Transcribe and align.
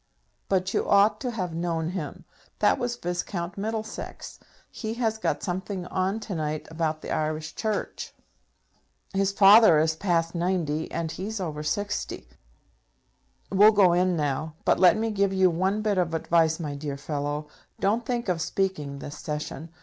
"But 0.49 0.73
you 0.73 0.89
ought 0.89 1.21
to 1.21 1.29
have 1.29 1.53
known 1.53 1.89
him. 1.89 2.25
That 2.57 2.79
was 2.79 2.95
Viscount 2.95 3.55
Middlesex; 3.55 4.39
he 4.71 4.95
has 4.95 5.19
got 5.19 5.43
something 5.43 5.85
on 5.85 6.19
to 6.21 6.33
night 6.33 6.67
about 6.71 7.03
the 7.03 7.11
Irish 7.11 7.53
Church. 7.53 8.11
His 9.13 9.31
father 9.31 9.77
is 9.77 9.95
past 9.95 10.33
ninety, 10.33 10.91
and 10.91 11.11
he's 11.11 11.39
over 11.39 11.61
sixty. 11.61 12.27
We'll 13.51 13.73
go 13.73 13.93
in 13.93 14.15
now; 14.17 14.55
but 14.65 14.79
let 14.79 14.97
me 14.97 15.11
give 15.11 15.33
you 15.33 15.51
one 15.51 15.83
bit 15.83 15.99
of 15.99 16.15
advice, 16.15 16.59
my 16.59 16.73
dear 16.73 16.97
fellow 16.97 17.47
don't 17.79 18.03
think 18.03 18.27
of 18.27 18.41
speaking 18.41 18.97
this 18.97 19.19
session. 19.19 19.69